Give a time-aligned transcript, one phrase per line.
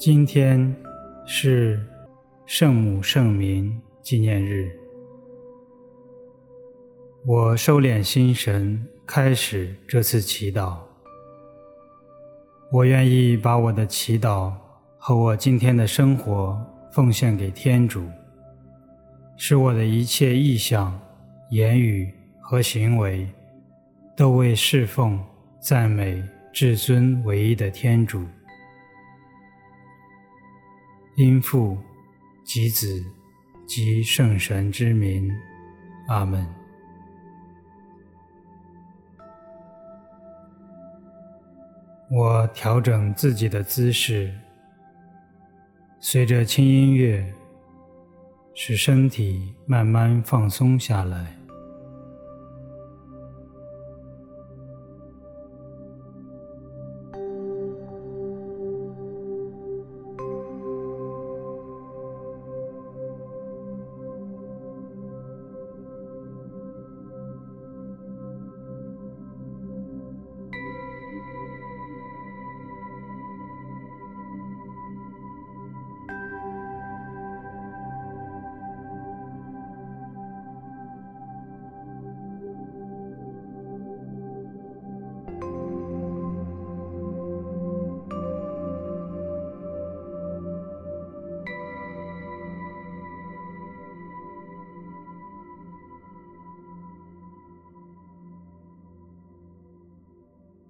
[0.00, 0.74] 今天
[1.26, 1.78] 是
[2.46, 4.70] 圣母圣名纪念日，
[7.26, 10.78] 我收敛心神，开始这次祈祷。
[12.72, 14.50] 我愿意把我的祈祷
[14.96, 16.58] 和我今天的生活
[16.90, 18.02] 奉献给天主，
[19.36, 20.98] 使我的一切意向、
[21.50, 22.10] 言语
[22.40, 23.28] 和行为
[24.16, 25.22] 都为侍奉、
[25.60, 28.24] 赞美至尊唯一的天主。
[31.20, 31.76] 因父
[32.42, 33.04] 及子
[33.66, 35.30] 及圣神之名，
[36.08, 36.46] 阿门。
[42.10, 44.34] 我调整自己的姿势，
[46.00, 47.30] 随着轻音乐，
[48.54, 51.39] 使身体慢慢放松下来。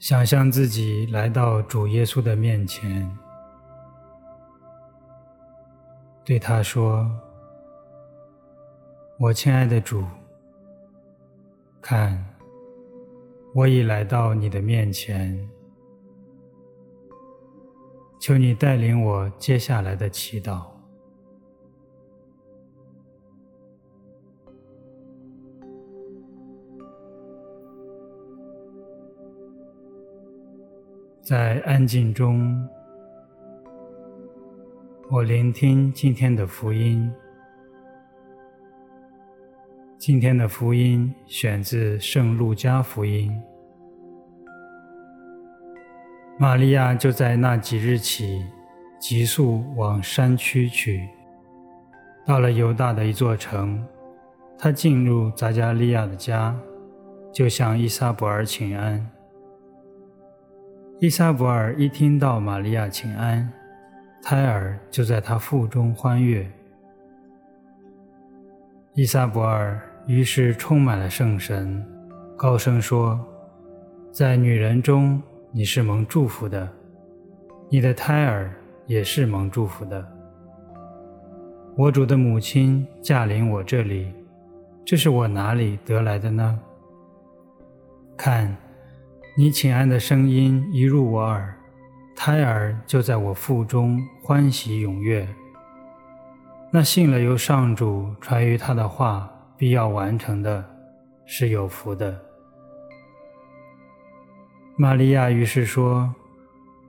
[0.00, 3.06] 想象自己来到主耶稣的面前，
[6.24, 7.06] 对他说
[9.20, 10.02] ：“我亲爱的主，
[11.82, 12.26] 看，
[13.54, 15.46] 我已来到你的面前，
[18.18, 20.62] 求你带领我接下来的祈祷。”
[31.30, 32.68] 在安静中，
[35.08, 37.08] 我聆听今天的福音。
[39.96, 43.30] 今天的福音选自《圣路加福音》。
[46.36, 48.44] 玛利亚就在那几日起，
[48.98, 51.08] 急速往山区去，
[52.26, 53.80] 到了犹大的一座城，
[54.58, 56.58] 她进入匝加利亚的家，
[57.32, 59.08] 就向依撒伯尔请安。
[61.00, 63.50] 伊莎伯尔一听到玛利亚请安，
[64.22, 66.46] 胎儿就在她腹中欢悦。
[68.92, 71.82] 伊莎伯尔于是充满了圣神，
[72.36, 73.18] 高声说
[74.12, 75.18] ：“在女人中
[75.52, 76.68] 你是蒙祝福的，
[77.70, 78.52] 你的胎儿
[78.84, 80.06] 也是蒙祝福的。
[81.78, 84.12] 我主的母亲驾临我这里，
[84.84, 86.60] 这是我哪里得来的呢？
[88.18, 88.54] 看。”
[89.36, 91.56] 你请安的声音一入我耳，
[92.16, 95.26] 胎儿就在我腹中欢喜踊跃。
[96.72, 100.64] 那信了由上主传于他的话必要完成的，
[101.24, 102.20] 是有福的。
[104.76, 106.12] 玛利亚于是说：“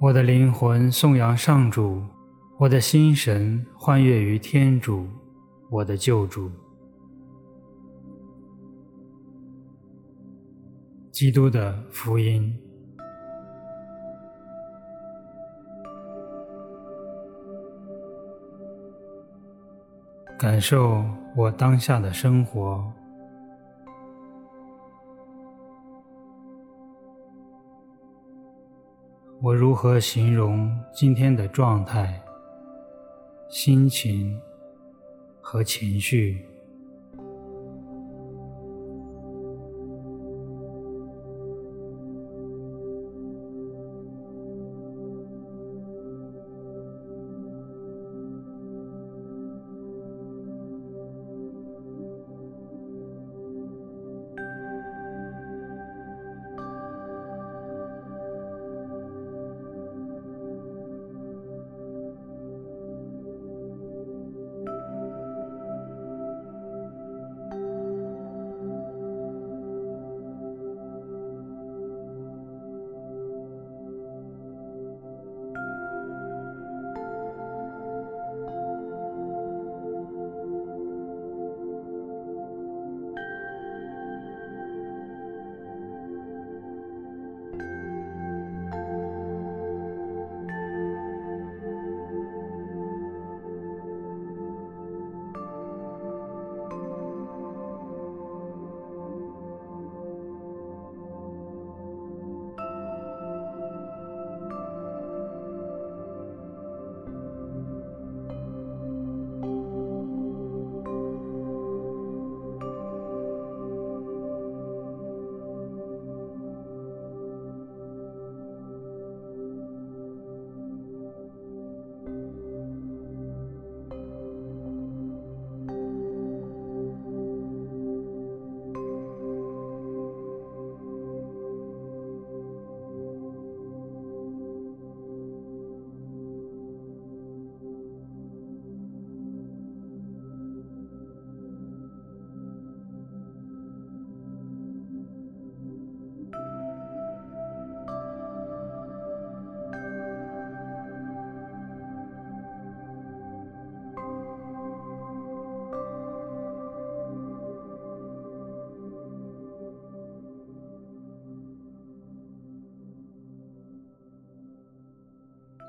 [0.00, 2.02] 我的灵魂颂扬上主，
[2.58, 5.06] 我的心神欢跃于天主，
[5.68, 6.50] 我的救主。”
[11.20, 12.50] 基督的福音，
[20.38, 21.04] 感受
[21.36, 22.90] 我当下的生活，
[29.42, 32.18] 我如何形容今天的状态、
[33.50, 34.40] 心情
[35.42, 36.49] 和情绪？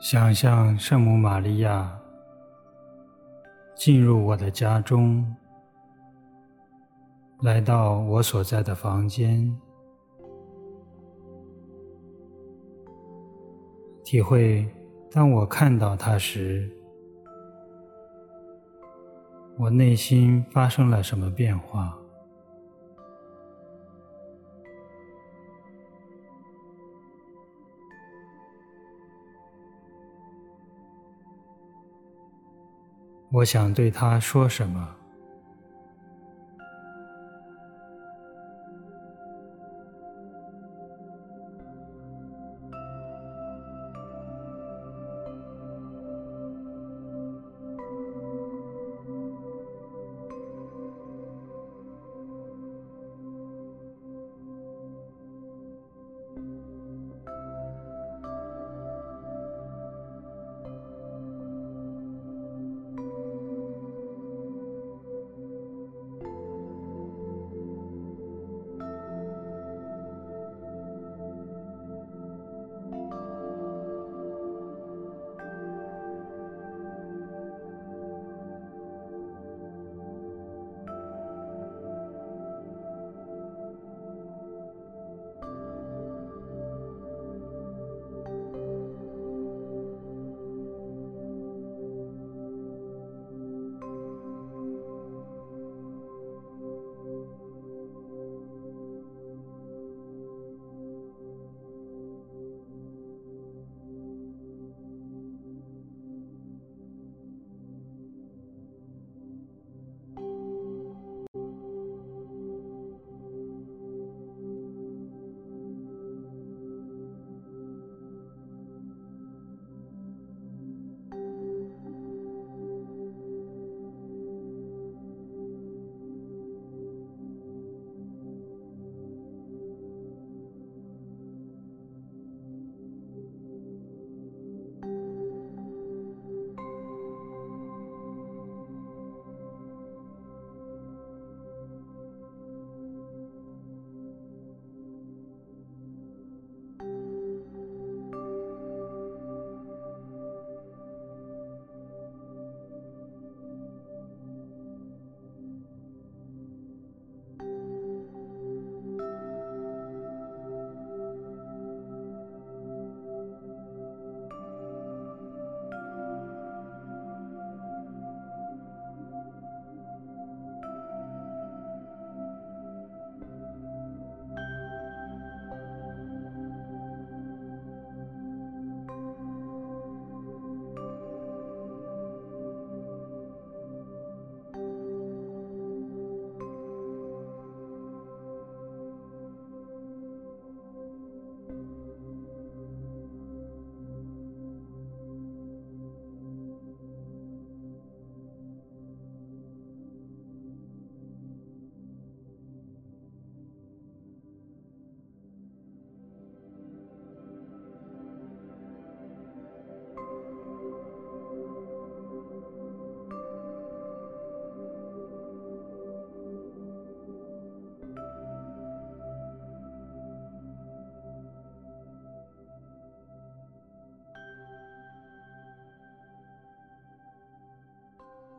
[0.00, 2.00] 想象圣母玛利亚
[3.74, 5.26] 进入我的家中，
[7.40, 9.52] 来到我所在的房间，
[14.04, 14.68] 体会
[15.10, 16.70] 当我看到她时，
[19.58, 21.98] 我内心发生了什么变化。
[33.30, 34.97] 我想对他说什么？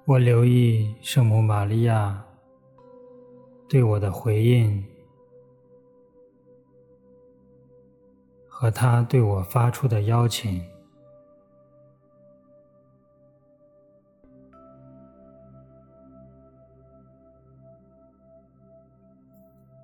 [0.09, 2.25] 我留意圣母玛利亚
[3.67, 4.83] 对我的回应，
[8.47, 10.67] 和她对我发出的邀请，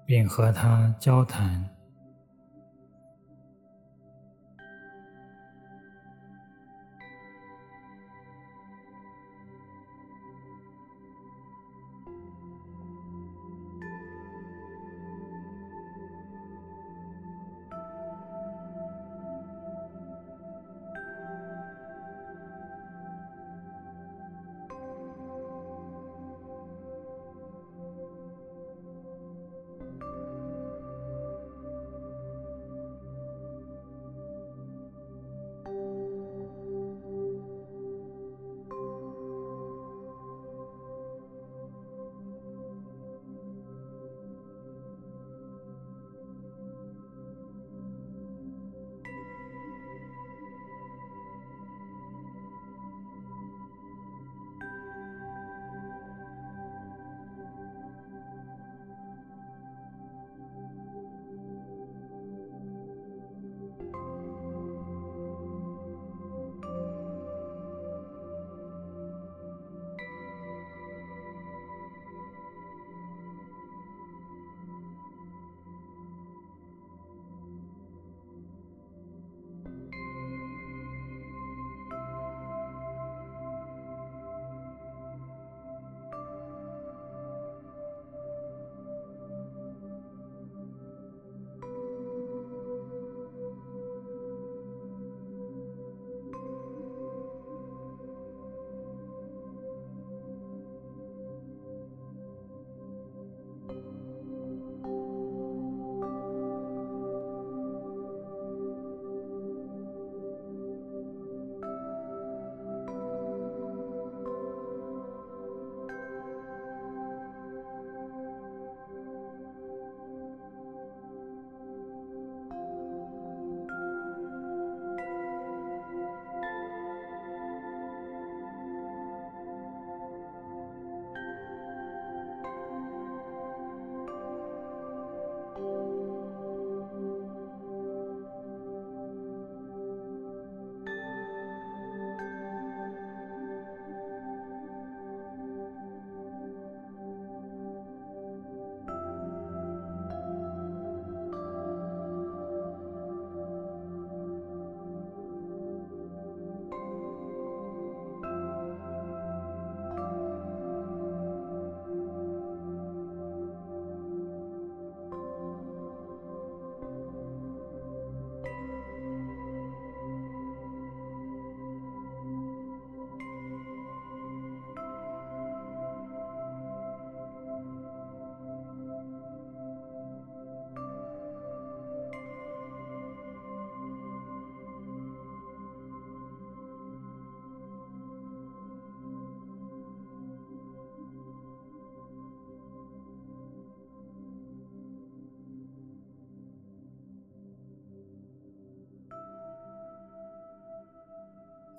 [0.08, 1.75] 并和她交谈。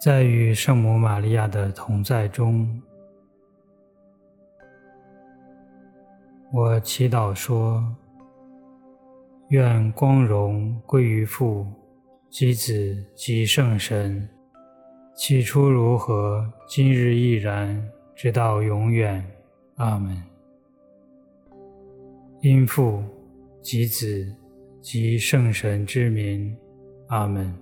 [0.06, 2.80] 在与圣母玛利亚的同在中，
[6.52, 7.84] 我祈祷说：
[9.48, 11.66] 愿光荣归于父、
[12.30, 14.28] 及子及圣神，
[15.16, 17.84] 起初如何，今日亦然，
[18.14, 19.28] 直到永远。
[19.74, 20.22] 阿门。
[22.42, 23.02] 因父
[23.60, 24.32] 及子
[24.80, 26.56] 及圣神之名，
[27.08, 27.52] 阿门。